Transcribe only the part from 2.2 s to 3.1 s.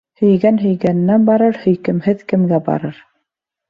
кемгә барыр?